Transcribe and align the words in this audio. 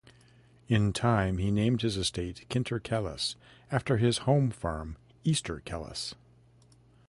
In 0.67 0.93
time, 0.93 1.37
he 1.37 1.51
named 1.51 1.83
his 1.83 1.95
estate 1.95 2.47
"Kinta 2.49 2.79
Kellas" 2.79 3.35
after 3.71 3.97
his 3.97 4.17
home 4.25 4.49
farm 4.49 4.97
"Easter 5.23 5.61
Kellas". 5.63 6.15